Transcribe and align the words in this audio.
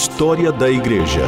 História 0.00 0.52
da 0.52 0.70
Igreja. 0.70 1.22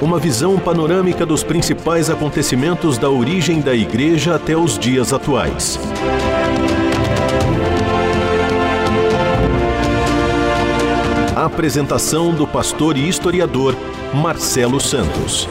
Uma 0.00 0.18
visão 0.18 0.58
panorâmica 0.58 1.26
dos 1.26 1.44
principais 1.44 2.08
acontecimentos 2.08 2.96
da 2.96 3.10
origem 3.10 3.60
da 3.60 3.74
Igreja 3.74 4.36
até 4.36 4.56
os 4.56 4.78
dias 4.78 5.12
atuais. 5.12 5.78
Apresentação 11.36 12.32
do 12.34 12.46
pastor 12.46 12.96
e 12.96 13.06
historiador 13.06 13.76
Marcelo 14.14 14.80
Santos. 14.80 15.46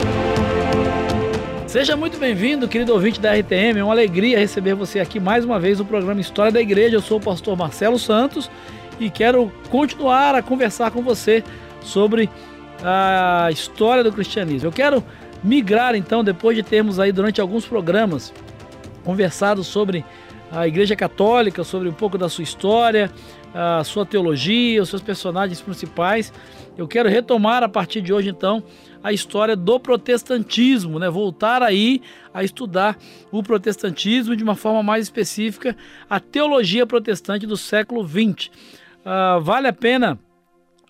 Seja 1.67 1.95
muito 1.95 2.17
bem-vindo, 2.17 2.67
querido 2.67 2.91
ouvinte 2.91 3.21
da 3.21 3.35
RTM. 3.35 3.77
É 3.77 3.83
uma 3.83 3.93
alegria 3.93 4.39
receber 4.39 4.73
você 4.73 4.99
aqui 4.99 5.19
mais 5.19 5.45
uma 5.45 5.59
vez 5.59 5.77
no 5.77 5.85
programa 5.85 6.19
História 6.19 6.51
da 6.51 6.59
Igreja. 6.59 6.95
Eu 6.95 7.01
sou 7.01 7.19
o 7.19 7.21
pastor 7.21 7.55
Marcelo 7.55 7.99
Santos 7.99 8.49
e 8.99 9.09
quero 9.09 9.51
continuar 9.69 10.35
a 10.35 10.41
conversar 10.41 10.91
com 10.91 11.01
você 11.01 11.43
sobre 11.81 12.29
a 12.83 13.49
história 13.51 14.03
do 14.03 14.11
cristianismo. 14.11 14.67
Eu 14.67 14.71
quero 14.71 15.03
migrar 15.43 15.95
então, 15.95 16.23
depois 16.23 16.55
de 16.55 16.63
termos 16.63 16.99
aí 16.99 17.11
durante 17.11 17.41
alguns 17.41 17.65
programas 17.65 18.33
conversado 19.03 19.63
sobre 19.63 20.05
a 20.51 20.67
Igreja 20.67 20.95
Católica, 20.95 21.63
sobre 21.63 21.87
um 21.87 21.93
pouco 21.93 22.17
da 22.17 22.27
sua 22.27 22.43
história, 22.43 23.09
a 23.53 23.83
sua 23.83 24.05
teologia, 24.05 24.81
os 24.81 24.89
seus 24.89 25.01
personagens 25.01 25.61
principais. 25.61 26.31
Eu 26.77 26.87
quero 26.87 27.09
retomar 27.09 27.63
a 27.63 27.69
partir 27.69 28.01
de 28.01 28.13
hoje 28.13 28.29
então 28.29 28.63
a 29.03 29.11
história 29.11 29.55
do 29.55 29.79
protestantismo, 29.79 30.99
né? 30.99 31.09
Voltar 31.09 31.63
aí 31.63 32.01
a 32.33 32.43
estudar 32.43 32.97
o 33.31 33.41
protestantismo 33.41 34.35
de 34.35 34.43
uma 34.43 34.55
forma 34.55 34.83
mais 34.83 35.05
específica, 35.05 35.75
a 36.09 36.19
teologia 36.19 36.85
protestante 36.85 37.47
do 37.47 37.57
século 37.57 38.07
XX. 38.07 38.51
Uh, 39.05 39.41
vale 39.41 39.67
a 39.67 39.73
pena 39.73 40.19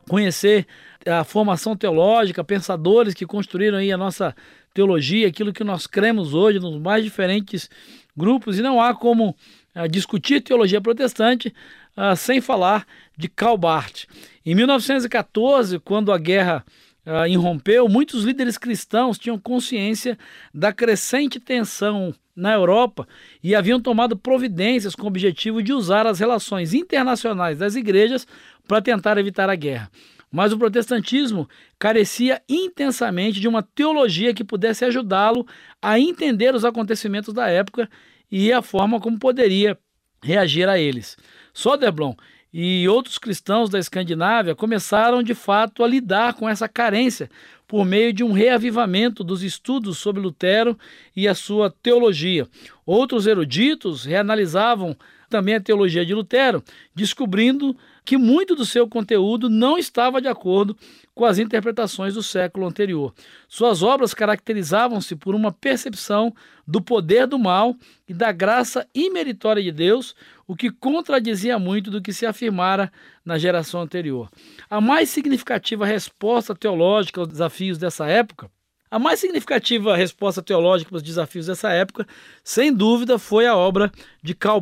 conhecer 0.10 0.68
a 1.06 1.24
formação 1.24 1.76
teológica, 1.76 2.44
pensadores 2.44 3.14
que 3.14 3.26
construíram 3.26 3.78
aí 3.78 3.92
a 3.92 3.98
nossa 3.98 4.36
teologia, 4.74 5.28
aquilo 5.28 5.54
que 5.54 5.64
nós 5.64 5.88
cremos 5.88 6.34
hoje 6.34 6.60
nos 6.60 6.80
mais 6.80 7.04
diferentes 7.04 7.70
grupos, 8.16 8.60
e 8.60 8.62
não 8.62 8.82
há 8.82 8.94
como 8.94 9.36
uh, 9.76 9.88
discutir 9.90 10.42
teologia 10.42 10.82
protestante 10.82 11.54
uh, 11.98 12.16
sem 12.16 12.42
falar 12.42 12.86
de 13.18 13.28
Karl 13.28 13.58
Barth. 13.58 14.06
Em 14.46 14.56
1914, 14.56 15.80
quando 15.80 16.12
a 16.12 16.18
guerra 16.18 16.66
uh, 17.06 17.28
irrompeu, 17.28 17.88
muitos 17.88 18.24
líderes 18.24 18.58
cristãos 18.58 19.18
tinham 19.18 19.40
consciência 19.40 20.18
da 20.54 20.74
crescente 20.74 21.40
tensão 21.40 22.14
na 22.42 22.54
Europa 22.54 23.08
e 23.44 23.54
haviam 23.56 23.80
tomado 23.80 24.18
providências 24.18 24.96
com 24.96 25.04
o 25.04 25.08
objetivo 25.08 25.62
de 25.62 25.72
usar 25.72 26.08
as 26.08 26.20
relações 26.20 26.74
internacionais 26.74 27.60
das 27.60 27.76
igrejas 27.76 28.28
para 28.68 28.82
tentar 28.82 29.18
evitar 29.18 29.50
a 29.50 29.56
guerra. 29.56 29.92
Mas 30.32 30.52
o 30.52 30.58
protestantismo 30.58 31.48
carecia 31.78 32.42
intensamente 32.50 33.40
de 33.40 33.48
uma 33.48 33.62
teologia 33.62 34.34
que 34.34 34.44
pudesse 34.44 34.84
ajudá-lo 34.84 35.46
a 35.82 36.00
entender 36.00 36.56
os 36.56 36.66
acontecimentos 36.66 37.34
da 37.34 37.48
época 37.48 37.90
e 38.32 38.52
a 38.52 38.62
forma 38.62 39.00
como 39.00 39.20
poderia 39.20 39.78
reagir 40.24 40.68
a 40.68 40.80
eles. 40.80 41.18
Soderblom 41.54 42.16
e 42.54 42.88
outros 42.88 43.18
cristãos 43.18 43.70
da 43.70 43.80
Escandinávia 43.80 44.56
começaram 44.56 45.24
de 45.24 45.34
fato 45.34 45.84
a 45.84 45.88
lidar 45.88 46.34
com 46.34 46.50
essa 46.50 46.68
carência 46.68 47.30
por 47.68 47.86
meio 47.86 48.12
de 48.12 48.24
um 48.24 48.34
reavivamento 48.34 49.24
dos 49.24 49.44
estudos 49.44 49.98
sobre 49.98 50.22
Lutero 50.22 50.78
e 51.16 51.28
a 51.28 51.34
sua 51.34 51.74
teologia. 51.82 52.46
Outros 52.86 53.26
eruditos 53.26 54.04
reanalisavam 54.04 54.96
também 55.30 55.56
a 55.56 55.62
teologia 55.62 56.06
de 56.06 56.14
Lutero, 56.14 56.62
descobrindo 56.94 57.76
que 58.04 58.18
muito 58.18 58.56
do 58.56 58.66
seu 58.66 58.88
conteúdo 58.88 59.50
não 59.50 59.78
estava 59.78 60.22
de 60.22 60.28
acordo 60.28 60.76
com 61.14 61.26
as 61.26 61.38
interpretações 61.38 62.14
do 62.14 62.24
século 62.24 62.66
anterior. 62.66 63.14
Suas 63.48 63.84
obras 63.84 64.14
caracterizavam-se 64.14 65.16
por 65.16 65.36
uma 65.36 65.52
percepção 65.52 66.34
do 66.66 66.82
poder 66.82 67.28
do 67.28 67.38
mal 67.38 67.76
e 68.08 68.14
da 68.14 68.32
graça 68.32 68.88
imeritória 68.94 69.62
de 69.62 69.72
Deus, 69.72 70.16
o 70.48 70.56
que 70.56 70.72
contradizia 70.72 71.60
muito 71.60 71.92
do 71.92 72.02
que 72.02 72.14
se 72.14 72.26
afirmara 72.26 72.92
na 73.24 73.38
geração 73.38 73.82
anterior. 73.82 74.30
A 74.70 74.82
mais 74.82 75.10
significativa 75.10 75.86
resposta 75.86 76.56
teológica 76.56 77.22
aos 77.22 77.28
desafios 77.28 77.78
dessa 77.78 78.08
época 78.08 78.50
a 78.92 79.00
mais 79.00 79.22
significativa 79.22 79.96
resposta 79.96 80.42
teológica 80.42 80.90
para 80.90 80.98
os 80.98 81.04
desafios 81.04 81.46
dessa 81.46 81.72
época, 81.72 82.06
sem 82.44 82.74
dúvida, 82.74 83.18
foi 83.18 83.48
a 83.48 83.56
obra 83.56 83.90
de 84.22 84.36
Karl. 84.36 84.62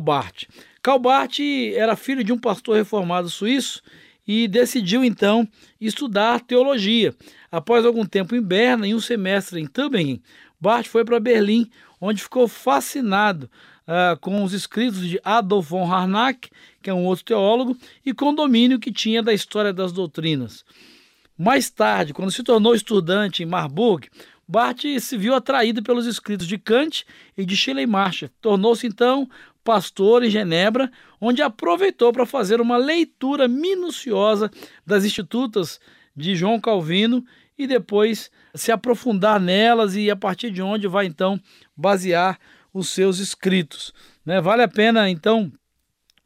Karl 0.82 0.98
Barth 0.98 1.40
era 1.74 1.96
filho 1.96 2.24
de 2.24 2.32
um 2.32 2.38
pastor 2.38 2.76
reformado 2.76 3.28
suíço 3.28 3.82
e 4.26 4.48
decidiu 4.48 5.04
então 5.04 5.46
estudar 5.80 6.40
teologia. 6.40 7.14
Após 7.50 7.84
algum 7.84 8.06
tempo 8.06 8.34
em 8.34 8.42
Berna 8.42 8.86
e 8.86 8.94
um 8.94 9.00
semestre 9.00 9.60
em 9.60 9.66
Tübingen, 9.66 10.22
Barth 10.60 10.86
foi 10.86 11.04
para 11.04 11.20
Berlim, 11.20 11.68
onde 12.00 12.22
ficou 12.22 12.46
fascinado 12.48 13.50
uh, 13.86 14.18
com 14.20 14.42
os 14.42 14.52
escritos 14.52 15.06
de 15.06 15.20
Adolf 15.24 15.68
von 15.68 15.90
Harnack, 15.92 16.48
que 16.82 16.88
é 16.88 16.94
um 16.94 17.04
outro 17.04 17.24
teólogo, 17.24 17.76
e 18.04 18.14
com 18.14 18.30
o 18.30 18.34
domínio 18.34 18.78
que 18.78 18.92
tinha 18.92 19.22
da 19.22 19.34
história 19.34 19.72
das 19.72 19.92
doutrinas. 19.92 20.64
Mais 21.36 21.70
tarde, 21.70 22.12
quando 22.12 22.30
se 22.30 22.42
tornou 22.42 22.74
estudante 22.74 23.42
em 23.42 23.46
Marburg, 23.46 24.08
Barth 24.50 24.80
se 24.98 25.16
viu 25.16 25.32
atraído 25.32 25.80
pelos 25.80 26.06
escritos 26.06 26.44
de 26.44 26.58
Kant 26.58 27.06
e 27.38 27.46
de 27.46 27.56
Schleiermacher. 27.56 28.28
Tornou-se 28.40 28.84
então 28.84 29.30
pastor 29.62 30.24
em 30.24 30.30
Genebra, 30.30 30.90
onde 31.20 31.40
aproveitou 31.40 32.12
para 32.12 32.26
fazer 32.26 32.60
uma 32.60 32.76
leitura 32.76 33.46
minuciosa 33.46 34.50
das 34.84 35.04
institutas 35.04 35.78
de 36.16 36.34
João 36.34 36.60
Calvino 36.60 37.24
e 37.56 37.64
depois 37.64 38.28
se 38.52 38.72
aprofundar 38.72 39.38
nelas 39.38 39.94
e 39.94 40.10
a 40.10 40.16
partir 40.16 40.50
de 40.50 40.60
onde 40.60 40.88
vai 40.88 41.06
então 41.06 41.40
basear 41.76 42.36
os 42.74 42.88
seus 42.88 43.20
escritos. 43.20 43.94
Né? 44.26 44.40
Vale 44.40 44.64
a 44.64 44.68
pena 44.68 45.08
então 45.08 45.52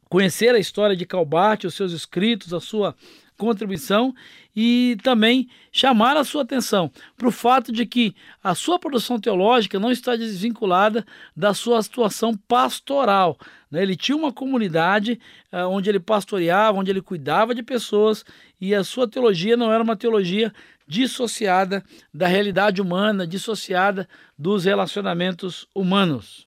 conhecer 0.09 0.55
a 0.55 0.59
história 0.59 0.95
de 0.95 1.05
Calbart, 1.05 1.65
os 1.65 1.75
seus 1.75 1.91
escritos, 1.91 2.55
a 2.55 2.59
sua 2.59 2.95
contribuição 3.37 4.13
e 4.55 4.97
também 5.03 5.49
chamar 5.71 6.15
a 6.15 6.23
sua 6.23 6.43
atenção 6.43 6.89
para 7.17 7.27
o 7.27 7.31
fato 7.31 7.71
de 7.71 7.85
que 7.85 8.15
a 8.43 8.55
sua 8.55 8.79
produção 8.79 9.19
teológica 9.19 9.79
não 9.79 9.91
está 9.91 10.15
desvinculada 10.15 11.05
da 11.35 11.53
sua 11.53 11.81
situação 11.83 12.35
pastoral. 12.47 13.37
Né? 13.69 13.81
Ele 13.81 13.95
tinha 13.95 14.15
uma 14.15 14.31
comunidade 14.31 15.19
uh, 15.51 15.67
onde 15.69 15.89
ele 15.89 15.99
pastoreava, 15.99 16.77
onde 16.77 16.91
ele 16.91 17.01
cuidava 17.01 17.53
de 17.53 17.61
pessoas 17.61 18.23
e 18.59 18.73
a 18.73 18.83
sua 18.83 19.07
teologia 19.07 19.57
não 19.57 19.71
era 19.71 19.83
uma 19.83 19.95
teologia 19.95 20.53
dissociada 20.87 21.83
da 22.13 22.27
realidade 22.27 22.81
humana, 22.81 23.25
dissociada 23.25 24.07
dos 24.37 24.65
relacionamentos 24.65 25.67
humanos. 25.73 26.45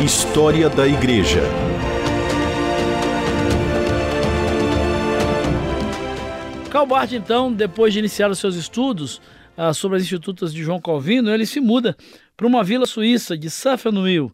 História 0.00 0.68
da 0.68 0.86
Igreja. 0.86 1.40
Karl 6.84 6.86
Barth, 6.86 7.12
então, 7.12 7.50
depois 7.50 7.94
de 7.94 7.98
iniciar 7.98 8.30
os 8.30 8.38
seus 8.38 8.56
estudos 8.56 9.20
ah, 9.56 9.72
sobre 9.72 9.96
as 9.96 10.02
institutas 10.02 10.52
de 10.52 10.62
João 10.62 10.80
Calvino, 10.80 11.32
ele 11.32 11.46
se 11.46 11.58
muda 11.58 11.96
para 12.36 12.46
uma 12.46 12.62
vila 12.62 12.84
suíça 12.84 13.38
de 13.38 13.48
Safenwil. 13.48 14.30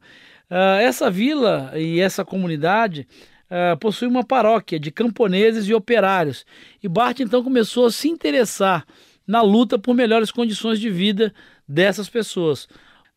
Ah, 0.50 0.78
essa 0.80 1.08
vila 1.08 1.72
e 1.76 2.00
essa 2.00 2.24
comunidade 2.24 3.06
ah, 3.48 3.76
possui 3.76 4.08
uma 4.08 4.24
paróquia 4.24 4.80
de 4.80 4.90
camponeses 4.90 5.68
e 5.68 5.74
operários. 5.74 6.44
E 6.82 6.88
Barth, 6.88 7.20
então, 7.20 7.44
começou 7.44 7.86
a 7.86 7.92
se 7.92 8.08
interessar 8.08 8.84
na 9.24 9.42
luta 9.42 9.78
por 9.78 9.94
melhores 9.94 10.32
condições 10.32 10.80
de 10.80 10.90
vida 10.90 11.32
dessas 11.68 12.08
pessoas. 12.08 12.66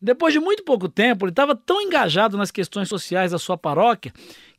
Depois 0.00 0.32
de 0.32 0.38
muito 0.38 0.62
pouco 0.62 0.88
tempo, 0.88 1.24
ele 1.24 1.32
estava 1.32 1.56
tão 1.56 1.80
engajado 1.80 2.36
nas 2.36 2.52
questões 2.52 2.88
sociais 2.88 3.32
da 3.32 3.38
sua 3.38 3.58
paróquia 3.58 4.12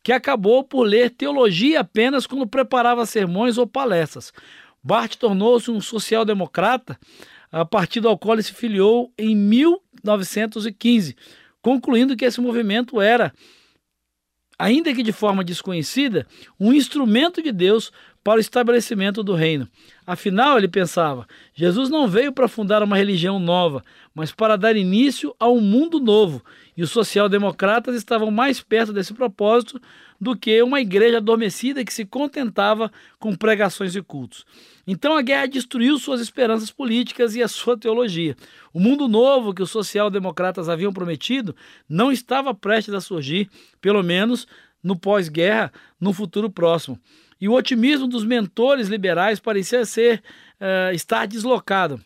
que 0.06 0.12
acabou 0.12 0.64
por 0.64 0.84
ler 0.84 1.10
teologia 1.10 1.80
apenas 1.80 2.28
quando 2.28 2.46
preparava 2.46 3.08
sermões 3.08 3.58
ou 3.58 3.66
palestras. 3.66 4.32
Barth 4.86 5.16
tornou-se 5.16 5.72
um 5.72 5.82
social-democrata 5.82 6.96
a 7.52 7.66
partir 7.66 8.02
do 8.02 8.18
qual 8.20 8.36
ele 8.36 8.44
se 8.44 8.54
filiou 8.54 9.12
em 9.18 9.36
1915, 9.36 11.16
concluindo 11.60 12.16
que 12.16 12.24
esse 12.24 12.40
movimento 12.40 13.02
era, 13.02 13.34
ainda 14.60 14.94
que 14.94 15.02
de 15.02 15.12
forma 15.12 15.44
desconhecida, 15.44 16.28
um 16.60 16.72
instrumento 16.72 17.42
de 17.42 17.52
Deus 17.52 17.92
para 18.24 18.38
o 18.38 18.42
estabelecimento 18.42 19.24
do 19.24 19.34
reino. 19.34 19.68
Afinal, 20.06 20.56
ele 20.56 20.68
pensava, 20.68 21.26
Jesus 21.56 21.90
não 21.90 22.08
veio 22.08 22.32
para 22.32 22.48
fundar 22.48 22.84
uma 22.84 22.96
religião 22.96 23.40
nova, 23.40 23.84
mas 24.14 24.32
para 24.32 24.56
dar 24.56 24.76
início 24.76 25.36
a 25.40 25.50
um 25.50 25.62
mundo 25.62 26.00
novo, 26.00 26.46
e 26.78 26.84
os 26.84 26.92
social-democratas 26.92 27.96
estavam 27.96 28.30
mais 28.30 28.62
perto 28.62 28.94
desse 28.94 29.16
propósito 29.16 29.82
do 30.20 30.36
que 30.36 30.62
uma 30.62 30.82
igreja 30.82 31.18
adormecida 31.18 31.84
que 31.84 31.94
se 31.94 32.06
contentava 32.06 32.92
com 33.20 33.36
pregações 33.36 33.96
e 33.96 34.02
cultos. 34.02 34.46
Então 34.88 35.18
a 35.18 35.22
guerra 35.22 35.48
destruiu 35.48 35.98
suas 35.98 36.22
esperanças 36.22 36.72
políticas 36.72 37.36
e 37.36 37.44
a 37.44 37.48
sua 37.48 37.78
teologia. 37.78 38.36
O 38.74 38.80
mundo 38.80 39.08
novo 39.08 39.54
que 39.54 39.64
os 39.64 39.72
social-democratas 39.72 40.70
haviam 40.70 40.94
prometido 40.94 41.56
não 41.90 42.12
estava 42.12 42.54
prestes 42.54 42.94
a 42.94 43.02
surgir, 43.02 43.50
pelo 43.82 44.04
menos 44.04 44.48
no 44.84 44.96
pós-guerra, 44.96 45.72
no 46.00 46.14
futuro 46.14 46.50
próximo. 46.50 47.00
e 47.42 47.50
o 47.50 47.54
otimismo 47.54 48.08
dos 48.08 48.24
mentores 48.24 48.88
liberais 48.88 49.40
parecia 49.40 49.84
ser 49.86 50.24
uh, 50.62 50.94
estar 50.94 51.26
deslocado. 51.26 52.00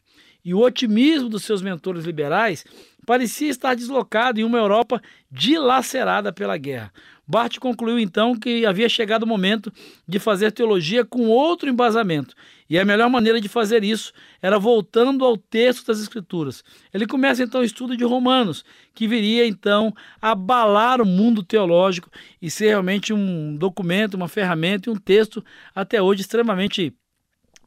E 0.44 0.54
o 0.54 0.60
otimismo 0.60 1.30
dos 1.30 1.44
seus 1.44 1.62
mentores 1.62 2.06
liberais 2.06 2.66
parecia 3.06 3.50
estar 3.50 3.76
deslocado 3.76 4.40
em 4.40 4.44
uma 4.44 4.58
Europa 4.58 5.02
dilacerada 5.30 6.32
pela 6.32 6.58
guerra. 6.58 6.92
Barth 7.30 7.60
concluiu 7.60 8.00
então 8.00 8.36
que 8.36 8.66
havia 8.66 8.90
chegado 8.90 9.22
o 9.22 9.28
momento 9.28 9.72
de 10.08 10.18
fazer 10.18 10.52
teologia 10.52 11.06
com 11.06 11.28
outro 11.28 11.70
embasamento, 11.70 12.34
e 12.68 12.80
a 12.80 12.84
melhor 12.84 13.08
maneira 13.08 13.40
de 13.40 13.48
fazer 13.48 13.84
isso 13.84 14.12
era 14.42 14.58
voltando 14.58 15.24
ao 15.24 15.38
texto 15.38 15.86
das 15.86 16.02
Escrituras. 16.02 16.64
Ele 16.92 17.06
começa 17.06 17.44
então 17.44 17.62
o 17.62 17.64
estudo 17.64 17.96
de 17.96 18.04
Romanos, 18.04 18.66
que 18.96 19.08
viria 19.08 19.46
então 19.46 19.94
abalar 20.20 21.00
o 21.00 21.06
mundo 21.06 21.44
teológico 21.44 22.10
e 22.42 22.50
ser 22.50 22.70
realmente 22.70 23.14
um 23.14 23.56
documento, 23.56 24.16
uma 24.16 24.28
ferramenta 24.28 24.90
e 24.90 24.92
um 24.92 24.98
texto 24.98 25.46
até 25.76 26.02
hoje 26.02 26.22
extremamente 26.22 26.92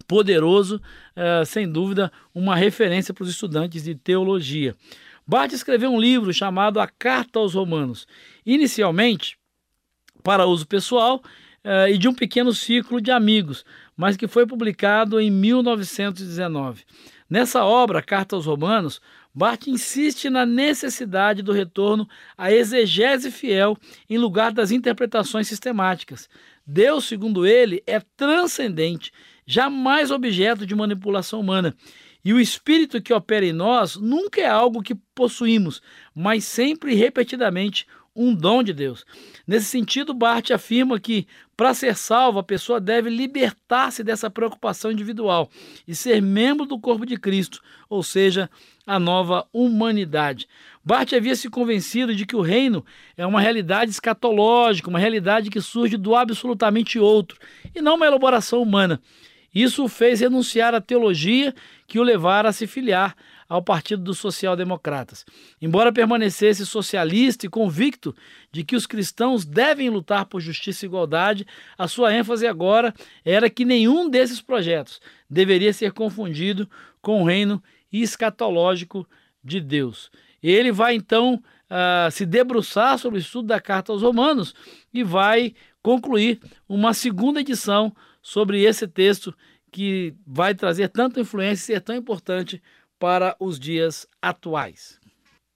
poderoso, 0.09 0.83
uh, 1.17 1.47
sem 1.47 1.71
dúvida, 1.71 2.11
uma 2.35 2.57
referência 2.57 3.15
para 3.15 3.23
os 3.23 3.31
estudantes 3.31 3.85
de 3.85 3.95
teologia. 3.95 4.75
Barth 5.25 5.53
escreveu 5.53 5.93
um 5.93 6.01
livro 6.01 6.35
chamado 6.35 6.81
A 6.81 6.89
Carta 6.89 7.39
aos 7.39 7.55
Romanos. 7.55 8.09
Inicialmente, 8.45 9.39
para 10.23 10.47
uso 10.47 10.67
pessoal 10.67 11.23
uh, 11.65 11.89
e 11.89 11.99
de 11.99 12.09
um 12.09 12.15
pequeno 12.15 12.53
círculo 12.53 13.01
de 13.01 13.11
amigos, 13.11 13.65
mas 13.97 14.17
que 14.17 14.27
foi 14.27 14.47
publicado 14.47 15.21
em 15.21 15.31
1919. 15.31 16.85
Nessa 17.29 17.65
obra, 17.65 18.03
Carta 18.03 18.37
aos 18.37 18.47
Romanos, 18.47 19.01
Barth 19.35 19.67
insiste 19.67 20.29
na 20.29 20.45
necessidade 20.45 21.43
do 21.43 21.53
retorno 21.53 22.07
à 22.37 22.53
exegese 22.53 23.31
fiel 23.31 23.79
em 24.09 24.19
lugar 24.19 24.53
das 24.53 24.71
interpretações 24.71 25.49
sistemáticas. 25.49 26.29
Deus, 26.67 27.07
segundo 27.07 27.47
ele, 27.47 27.83
é 27.87 28.01
transcendente, 28.17 29.11
jamais 29.47 30.11
objeto 30.11 30.67
de 30.67 30.75
manipulação 30.75 31.41
humana. 31.41 31.75
E 32.25 32.33
o 32.33 32.39
espírito 32.39 33.03
que 33.03 33.13
opera 33.13 33.45
em 33.45 33.53
nós 33.53 33.97
nunca 33.97 34.41
é 34.41 34.47
algo 34.47 34.83
que 34.83 34.95
possuímos, 34.95 35.83
mas 36.15 36.45
sempre 36.45 36.95
repetidamente 36.95 37.87
um 38.15 38.35
dom 38.35 38.63
de 38.63 38.73
Deus. 38.73 39.05
Nesse 39.47 39.67
sentido, 39.67 40.13
Bart 40.13 40.51
afirma 40.51 41.01
que, 41.01 41.27
para 41.57 41.75
ser 41.75 41.97
salvo, 41.97 42.39
a 42.39 42.43
pessoa 42.43 42.81
deve 42.81 43.09
libertar-se 43.09 44.05
dessa 44.05 44.31
preocupação 44.31 44.93
individual 44.93 45.51
e 45.87 45.95
ser 45.95 46.21
membro 46.21 46.67
do 46.67 46.79
corpo 46.79 47.07
de 47.07 47.17
Cristo, 47.17 47.63
ou 47.89 48.03
seja, 48.03 48.51
a 48.87 48.99
nova 48.99 49.47
humanidade. 49.53 50.47
Bart 50.85 51.13
havia 51.13 51.37
se 51.37 51.49
convencido 51.49 52.15
de 52.15 52.27
que 52.27 52.37
o 52.37 52.41
reino 52.41 52.85
é 53.17 53.27
uma 53.27 53.41
realidade 53.41 53.91
escatológica, 53.91 54.91
uma 54.91 54.99
realidade 54.99 55.51
que 55.51 55.61
surge 55.61 55.97
do 55.97 56.15
absolutamente 56.15 56.99
outro, 56.99 57.39
e 57.75 57.81
não 57.81 57.97
uma 57.97 58.07
elaboração 58.07 58.61
humana. 58.61 59.01
Isso 59.55 59.85
o 59.85 59.89
fez 59.89 60.21
renunciar 60.21 60.75
à 60.75 60.81
teologia 60.81 61.55
que 61.87 61.99
o 61.99 62.03
levara 62.03 62.49
a 62.49 62.53
se 62.53 62.67
filiar 62.67 63.15
ao 63.53 63.61
Partido 63.61 64.03
dos 64.03 64.19
Social-Democratas. 64.19 65.27
Embora 65.61 65.93
permanecesse 65.93 66.65
socialista 66.65 67.45
e 67.45 67.51
convicto 67.51 68.17
de 68.51 68.65
que 68.65 68.75
os 68.75 68.87
cristãos 68.87 69.45
devem 69.45 69.91
lutar 69.91 70.25
por 70.25 70.41
justiça 70.41 70.87
e 70.87 70.89
igualdade, 70.89 71.47
a 71.77 71.87
sua 71.87 72.15
ênfase 72.15 72.47
agora 72.47 72.95
era 73.23 73.51
que 73.51 73.67
nenhum 73.67 74.09
desses 74.09 74.41
projetos 74.41 75.03
deveria 75.29 75.71
ser 75.75 75.93
confundido 75.93 76.67
com 77.03 77.21
o 77.21 77.27
reino 77.27 77.63
escatológico 77.93 79.07
de 79.45 79.61
Deus. 79.61 80.11
Ele 80.43 80.73
vai 80.73 80.95
então 80.95 81.35
uh, 81.35 82.11
se 82.11 82.25
debruçar 82.25 82.99
sobre 82.99 83.19
o 83.19 83.21
estudo 83.21 83.49
da 83.49 83.61
carta 83.61 83.93
aos 83.93 84.01
Romanos 84.01 84.55
e 84.95 85.05
vai 85.05 85.53
concluir 85.83 86.41
uma 86.67 86.95
segunda 86.95 87.43
edição 87.43 87.95
sobre 88.23 88.63
esse 88.63 88.89
texto 88.89 89.35
que 89.71 90.15
vai 90.27 90.55
trazer 90.55 90.89
tanta 90.89 91.21
influência 91.21 91.63
e 91.63 91.67
ser 91.75 91.81
tão 91.83 91.95
importante 91.95 92.63
para 93.03 93.35
os 93.41 93.59
dias 93.59 94.07
atuais. 94.23 94.97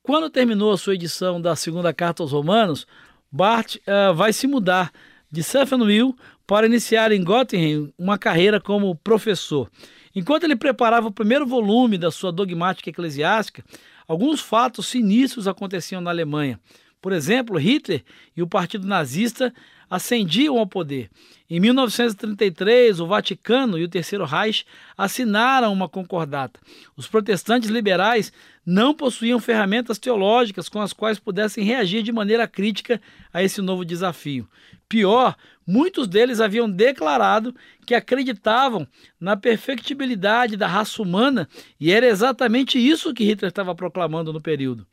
Quando 0.03 0.29
terminou 0.29 0.73
a 0.73 0.77
sua 0.77 0.97
edição 0.97 1.41
da 1.41 1.55
segunda 1.55 1.95
carta 1.95 2.21
aos 2.21 2.33
Romanos, 2.33 2.89
Bart 3.31 3.77
uh, 3.77 4.13
vai 4.13 4.33
se 4.33 4.49
mudar 4.49 4.91
de 5.31 5.45
Stephenville 5.45 6.13
para 6.45 6.67
iniciar 6.67 7.13
em 7.13 7.23
Göttingen 7.23 7.95
uma 7.97 8.19
carreira 8.19 8.61
como 8.61 8.97
professor. 8.97 9.71
Enquanto 10.13 10.43
ele 10.43 10.57
preparava 10.57 11.07
o 11.07 11.13
primeiro 11.13 11.47
volume 11.47 11.97
da 11.97 12.11
sua 12.11 12.33
dogmática 12.33 12.91
eclesiástica, 12.91 13.65
alguns 14.09 14.41
fatos 14.41 14.89
sinistros 14.89 15.47
aconteciam 15.47 16.01
na 16.01 16.11
Alemanha. 16.11 16.59
Por 17.01 17.13
exemplo, 17.13 17.61
Hitler 17.61 18.03
e 18.37 18.43
o 18.43 18.49
Partido 18.49 18.89
Nazista 18.89 19.55
ascendiam 19.91 20.59
ao 20.59 20.67
poder. 20.67 21.11
Em 21.49 21.61
1933, 21.61 22.99
o 22.99 23.07
Vaticano 23.07 23.79
e 23.79 23.85
o 23.85 23.89
Terceiro 23.89 24.25
Reich 24.25 24.67
assinaram 24.99 25.73
uma 25.73 25.89
concordata. 25.89 26.59
Os 26.97 27.07
protestantes 27.07 27.71
liberais 27.71 28.33
não 28.65 28.93
possuíam 28.93 29.39
ferramentas 29.39 29.97
teológicas 29.97 30.69
com 30.69 30.81
as 30.81 30.93
quais 30.93 31.21
pudessem 31.21 31.63
reagir 31.63 32.03
de 32.03 32.11
maneira 32.11 32.49
crítica 32.49 33.01
a 33.33 33.45
esse 33.45 33.63
novo 33.63 33.85
desafio. 33.85 34.49
Pior, 34.89 35.37
muitos 35.65 36.09
deles 36.09 36.41
haviam 36.41 36.69
declarado 36.69 37.55
que 37.87 37.95
acreditavam 37.95 38.87
na 39.21 39.37
perfectibilidade 39.37 40.57
da 40.57 40.67
raça 40.67 41.01
humana 41.01 41.49
e 41.79 41.93
era 41.93 42.07
exatamente 42.07 42.77
isso 42.79 43.15
que 43.15 43.25
Hitler 43.25 43.51
estava 43.51 43.75
proclamando 43.75 44.33
no 44.33 44.41
período. 44.41 44.85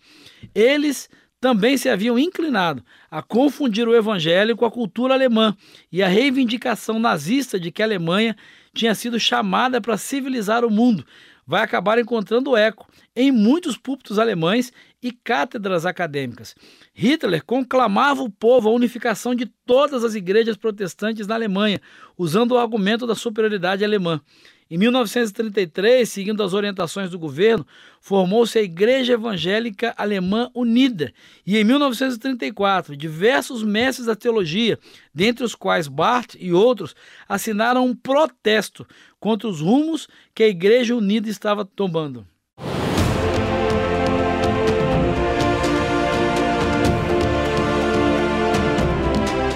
Eles 0.53 1.09
também 1.43 1.75
se 1.75 1.89
haviam 1.89 2.17
inclinado 2.17 2.81
a 3.11 3.21
confundir 3.21 3.85
o 3.85 3.93
evangelho 3.93 4.55
com 4.55 4.63
a 4.63 4.71
cultura 4.71 5.13
alemã 5.13 5.53
e 5.91 6.01
a 6.01 6.07
reivindicação 6.07 6.99
nazista 6.99 7.59
de 7.59 7.69
que 7.69 7.81
a 7.81 7.85
Alemanha 7.85 8.33
tinha 8.73 8.95
sido 8.95 9.19
chamada 9.19 9.81
para 9.81 9.97
civilizar 9.97 10.63
o 10.63 10.71
mundo 10.71 11.05
vai 11.45 11.61
acabar 11.61 11.99
encontrando 11.99 12.55
eco 12.55 12.87
em 13.15 13.31
muitos 13.31 13.77
púlpitos 13.77 14.17
alemães 14.17 14.71
e 15.01 15.11
cátedras 15.11 15.85
acadêmicas. 15.85 16.55
Hitler 16.93 17.43
conclamava 17.43 18.23
o 18.23 18.31
povo 18.31 18.69
à 18.69 18.71
unificação 18.71 19.35
de 19.35 19.45
todas 19.65 20.03
as 20.03 20.15
igrejas 20.15 20.55
protestantes 20.55 21.27
na 21.27 21.35
Alemanha, 21.35 21.81
usando 22.17 22.53
o 22.53 22.57
argumento 22.57 23.05
da 23.05 23.15
superioridade 23.15 23.83
alemã. 23.83 24.21
Em 24.73 24.77
1933, 24.79 26.09
seguindo 26.09 26.41
as 26.41 26.51
orientações 26.51 27.11
do 27.11 27.19
governo, 27.19 27.63
formou-se 28.01 28.57
a 28.57 28.61
Igreja 28.63 29.13
Evangélica 29.13 29.93
Alemã 29.95 30.49
Unida. 30.51 31.13
E 31.45 31.59
em 31.59 31.63
1934, 31.63 32.97
diversos 32.97 33.61
mestres 33.61 34.07
da 34.07 34.15
teologia, 34.15 34.79
dentre 35.13 35.45
os 35.45 35.53
quais 35.53 35.87
Barth 35.87 36.33
e 36.39 36.51
outros, 36.51 36.95
assinaram 37.29 37.85
um 37.85 37.93
protesto 37.95 38.83
contra 39.19 39.47
os 39.47 39.61
rumos 39.61 40.07
que 40.33 40.41
a 40.41 40.47
Igreja 40.47 40.95
Unida 40.95 41.29
estava 41.29 41.63
tomando. 41.63 42.25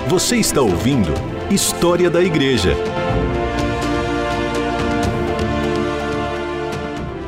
Você 0.08 0.36
está 0.36 0.62
ouvindo 0.62 1.10
História 1.50 2.08
da 2.08 2.22
Igreja. 2.22 2.75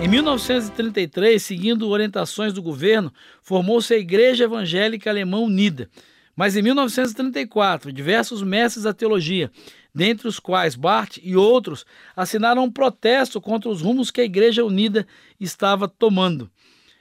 1933, 0.09 1.39
seguindo 1.41 1.87
orientações 1.87 2.51
do 2.51 2.63
governo, 2.63 3.13
formou-se 3.43 3.93
a 3.93 3.97
Igreja 3.97 4.45
Evangélica 4.45 5.07
Alemã 5.07 5.37
Unida. 5.37 5.87
Mas 6.35 6.57
em 6.57 6.63
1934, 6.63 7.91
diversos 7.91 8.41
mestres 8.41 8.85
da 8.85 8.93
teologia, 8.93 9.51
dentre 9.93 10.27
os 10.27 10.39
quais 10.39 10.75
Barth 10.75 11.17
e 11.21 11.35
outros, 11.35 11.85
assinaram 12.15 12.63
um 12.63 12.71
protesto 12.71 13.39
contra 13.39 13.69
os 13.69 13.81
rumos 13.81 14.09
que 14.09 14.19
a 14.19 14.23
Igreja 14.23 14.65
Unida 14.65 15.05
estava 15.39 15.87
tomando. 15.87 16.49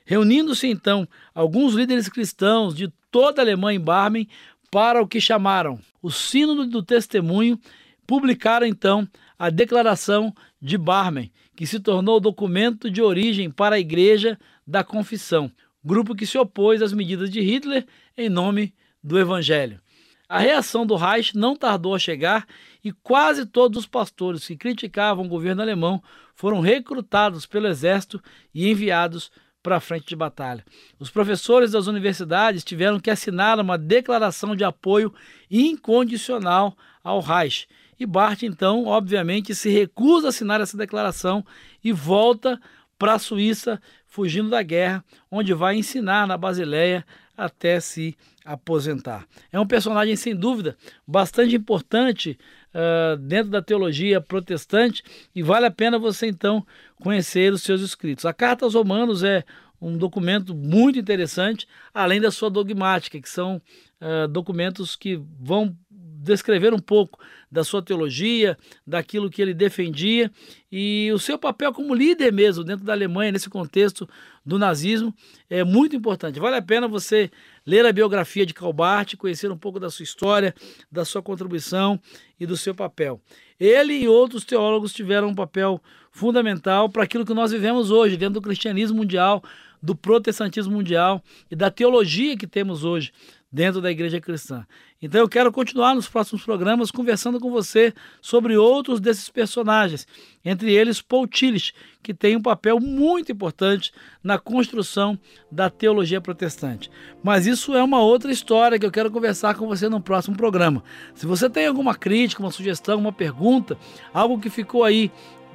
Reunindo-se 0.05 0.67
então 0.67 1.09
alguns 1.35 1.73
líderes 1.73 2.11
cristãos 2.11 2.77
de 2.77 2.93
toda 3.11 3.41
a 3.41 3.45
Alemanha 3.45 3.79
em 3.79 3.83
Barmen 3.83 4.29
para 4.71 5.01
o 5.01 5.09
que 5.09 5.19
chamaram 5.19 5.81
o 6.03 6.11
Sínodo 6.11 6.67
do 6.67 6.83
Testemunho, 6.83 7.59
publicaram 8.07 8.67
então 8.67 9.09
a 9.39 9.49
Declaração 9.49 10.35
de 10.61 10.77
Barmen, 10.77 11.33
que 11.59 11.67
se 11.67 11.81
tornou 11.81 12.19
o 12.19 12.21
documento 12.21 12.89
de 12.89 13.03
origem 13.03 13.51
para 13.51 13.75
a 13.75 13.81
Igreja 13.81 14.39
da 14.65 14.85
Confissão, 14.85 15.51
grupo 15.85 16.15
que 16.15 16.25
se 16.25 16.39
opôs 16.39 16.81
às 16.81 16.93
medidas 16.93 17.29
de 17.29 17.41
Hitler 17.41 17.85
em 18.17 18.29
nome 18.29 18.73
do 19.03 19.19
Evangelho. 19.19 19.81
A 20.29 20.39
reação 20.39 20.87
do 20.87 20.95
Reich 20.95 21.37
não 21.37 21.57
tardou 21.57 21.97
a 21.97 21.99
chegar 21.99 22.47
e 22.85 22.93
quase 22.93 23.45
todos 23.45 23.77
os 23.81 23.87
pastores 23.87 24.47
que 24.47 24.57
criticavam 24.57 25.25
o 25.25 25.29
governo 25.29 25.61
alemão 25.61 26.01
foram 26.33 26.61
recrutados 26.61 27.45
pelo 27.45 27.67
exército 27.67 28.23
e 28.55 28.71
enviados 28.71 29.29
para 29.61 29.79
a 29.79 29.81
frente 29.81 30.07
de 30.07 30.15
batalha. 30.15 30.65
Os 30.97 31.11
professores 31.11 31.73
das 31.73 31.89
universidades 31.89 32.63
tiveram 32.63 33.01
que 33.01 33.11
assinar 33.11 33.59
uma 33.59 33.77
declaração 33.77 34.55
de 34.55 34.63
apoio 34.63 35.13
incondicional 35.51 36.79
ao 37.03 37.19
Reich 37.19 37.67
e 37.99 38.07
Bart, 38.07 38.43
então, 38.43 38.87
obviamente, 38.87 39.55
se 39.55 39.71
recusa 39.71 40.29
a 40.29 40.31
assinar 40.31 40.61
essa 40.61 40.77
declaração 40.77 41.45
e 41.83 41.93
volta 41.93 42.61
para 42.99 43.15
a 43.15 43.19
Suíça, 43.19 43.81
fugindo 44.07 44.51
da 44.51 44.63
guerra, 44.63 45.05
onde 45.31 45.55
vai 45.55 45.77
ensinar 45.77 46.27
na 46.27 46.37
Basileia 46.37 47.05
até 47.37 47.79
se 47.79 48.17
aposentar. 48.45 49.27
É 49.53 49.61
um 49.61 49.67
personagem, 49.67 50.17
sem 50.17 50.35
dúvida, 50.35 50.77
bastante 51.07 51.55
importante 51.55 52.37
uh, 52.75 53.17
dentro 53.17 53.51
da 53.51 53.63
teologia 53.63 54.21
protestante 54.21 55.03
e 55.35 55.43
vale 55.43 55.67
a 55.67 55.71
pena 55.71 55.99
você 55.99 56.27
então 56.27 56.67
conhecer 56.97 57.53
os 57.53 57.63
seus 57.63 57.81
escritos. 57.81 58.25
A 58.25 58.33
Carta 58.33 58.65
aos 58.65 58.75
Romanos 58.75 59.23
é 59.23 59.45
um 59.81 59.97
documento 59.97 60.55
muito 60.55 60.99
interessante, 60.99 61.69
além 61.95 62.21
da 62.21 62.33
sua 62.33 62.51
dogmática, 62.51 63.21
que 63.21 63.29
são 63.29 63.63
uh, 64.01 64.27
documentos 64.27 64.97
que 64.97 65.23
vão 65.41 65.77
descrever 66.21 66.75
um 66.75 66.79
pouco 66.79 67.19
da 67.51 67.63
sua 67.63 67.81
teologia, 67.81 68.59
daquilo 68.87 69.31
que 69.31 69.41
ele 69.41 69.55
defendia 69.55 70.31
e 70.71 71.11
o 71.15 71.19
seu 71.19 71.39
papel 71.39 71.73
como 71.73 71.95
líder 71.95 72.33
mesmo 72.33 72.65
dentro 72.65 72.85
da 72.85 72.93
Alemanha, 72.93 73.33
nesse 73.33 73.49
contexto 73.49 74.09
do 74.45 74.59
nazismo, 74.59 75.15
é 75.49 75.63
muito 75.63 75.95
importante. 75.95 76.41
Vale 76.41 76.57
a 76.57 76.63
pena 76.63 76.89
você 76.89 77.31
ler 77.65 77.87
a 77.87 77.93
biografia 77.93 78.45
de 78.45 78.53
Karl 78.53 78.73
Barth, 78.73 79.15
conhecer 79.17 79.51
um 79.51 79.57
pouco 79.57 79.79
da 79.79 79.91
sua 79.91 80.03
história, 80.03 80.55
da 80.91 81.05
sua 81.05 81.23
contribuição 81.23 82.01
e 82.39 82.47
do 82.47 82.57
seu 82.57 82.75
papel. 82.75 83.21
Ele 83.59 83.95
e 83.95 84.09
outros 84.09 84.45
teólogos 84.45 84.93
tiveram 84.93 85.29
um 85.29 85.35
papel 85.35 85.81
fundamental 86.11 86.89
para 86.89 87.05
aquilo 87.05 87.25
que 87.25 87.35
nós 87.35 87.53
vivemos 87.53 87.91
hoje, 87.91 88.17
dentro 88.17 88.35
do 88.35 88.43
cristianismo 88.43 88.99
mundial, 88.99 89.43
do 89.83 89.95
protestantismo 89.95 90.75
mundial 90.75 91.23
e 91.51 91.57
da 91.57 91.71
teologia 91.71 92.37
que 92.37 92.47
temos 92.47 92.85
hoje 92.85 93.13
dentro 93.51 93.81
da 93.81 93.91
igreja 93.91 94.21
cristã. 94.21 94.67
Então 95.01 95.21
eu 95.21 95.29
quero 95.29 95.51
continuar 95.51 95.95
nos 95.95 96.09
próximos 96.09 96.45
programas 96.45 96.91
conversando 96.91 97.41
com 97.41 97.51
você 97.51 97.95
sobre 98.21 98.57
outros 98.57 99.01
desses 99.01 99.31
personagens, 99.31 100.07
entre 100.45 100.73
eles 100.73 101.01
Paul 101.01 101.27
Tillich, 101.27 101.73
que 102.03 102.13
tem 102.13 102.37
um 102.37 102.43
papel 102.43 102.79
muito 102.79 103.33
importante 103.33 103.93
na 104.23 104.39
construção 104.39 105.19
da 105.51 105.71
teologia 105.71 106.21
protestante. 106.21 106.91
Mas 107.23 107.47
isso 107.47 107.75
é 107.75 107.83
uma 107.83 108.01
outra 108.01 108.31
história 108.31 108.79
que 108.79 108.85
eu 108.85 108.91
quero 108.91 109.11
conversar 109.11 109.55
com 109.55 109.67
você 109.67 109.89
no 109.89 110.01
próximo 110.01 110.37
programa. 110.37 110.83
Se 111.15 111.27
você 111.27 111.49
tem 111.49 111.67
alguma 111.67 111.95
crítica, 111.95 112.43
uma 112.43 112.51
sugestão, 112.51 112.99
uma 112.99 113.13
pergunta, 113.13 113.79
algo 114.13 114.39
que 114.39 114.51
ficou 114.51 114.85
aí, 114.85 115.11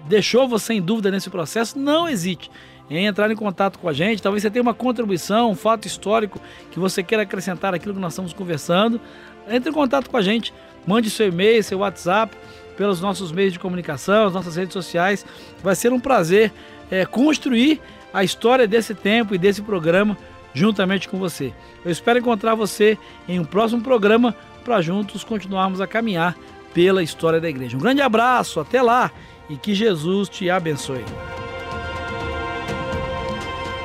deixou 0.07 0.47
você 0.47 0.73
em 0.73 0.81
dúvida 0.81 1.12
nesse 1.12 1.29
processo, 1.29 1.77
não 1.77 2.07
hesite 2.07 2.50
em 2.90 3.06
entrar 3.06 3.32
em 3.32 3.36
contato 3.36 3.80
com 3.80 3.88
a 3.88 3.94
gente. 3.94 4.22
Talvez 4.22 4.42
você 4.42 4.50
tenha 4.50 4.62
uma 4.62 4.74
contribuição, 4.74 5.52
um 5.52 5.56
fato 5.56 5.88
histórico 5.88 6.40
que 6.72 6.80
você 6.80 7.02
queira 7.02 7.24
acrescentar 7.24 7.74
aquilo 7.74 7.94
que 7.94 8.00
nós 8.00 8.13
estamos 8.13 8.34
conversando. 8.34 9.00
Entre 9.48 9.70
em 9.70 9.74
contato 9.74 10.10
com 10.10 10.18
a 10.18 10.22
gente, 10.22 10.54
mande 10.86 11.10
seu 11.10 11.28
e-mail, 11.28 11.63
seu 11.63 11.80
WhatsApp, 11.80 12.36
pelos 12.78 13.02
nossos 13.02 13.32
meios 13.32 13.54
de 13.54 13.60
comunicação, 13.60 14.28
as 14.28 14.34
nossas 14.34 14.56
redes 14.56 14.74
sociais. 14.74 15.25
Vai 15.62 15.75
ser 15.75 15.94
um 15.94 16.00
prazer 16.00 16.52
é, 16.90 17.06
construir 17.06 17.82
a 18.13 18.24
história 18.24 18.68
desse 18.68 18.94
tempo 18.94 19.34
e 19.34 19.38
desse 19.38 19.62
programa 19.62 20.18
juntamente 20.54 21.10
com 21.10 21.18
você. 21.18 21.52
Eu 21.84 21.92
espero 21.92 22.20
encontrar 22.20 22.56
você 22.56 22.98
em 23.28 23.40
um 23.40 23.46
próximo 23.46 23.82
programa 23.82 24.36
para 24.63 24.82
juntos 24.82 25.24
continuarmos 25.24 25.82
a 25.82 25.88
caminhar 25.88 26.38
pela 26.74 27.04
história 27.04 27.42
da 27.42 27.50
igreja. 27.50 27.75
Um 27.75 27.80
grande 27.80 28.02
abraço, 28.02 28.60
até 28.60 28.82
lá 28.82 29.12
e 29.50 29.58
que 29.58 29.74
Jesus 29.74 30.30
te 30.30 30.50
abençoe. 30.50 31.04